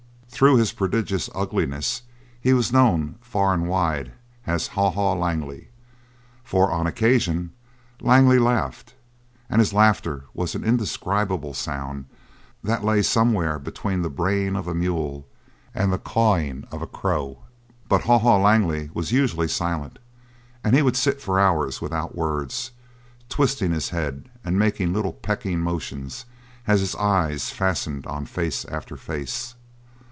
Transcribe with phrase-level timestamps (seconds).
[0.33, 2.01] Through his prodigious ugliness
[2.39, 4.11] he was known far and wide
[4.47, 5.67] as "Haw Haw" Langley;
[6.43, 7.51] for on occasion
[7.99, 8.95] Langley laughed,
[9.51, 12.05] and his laughter was an indescribable sound
[12.63, 15.27] that lay somewhere between the braying of a mule
[15.75, 17.43] and the cawing of a crow.
[17.87, 19.99] But Haw Haw Langley was usually silent,
[20.63, 22.71] and he would sit for hours without words,
[23.29, 26.25] twisting his head and making little pecking motions
[26.65, 29.53] as his eyes fastened on face after face.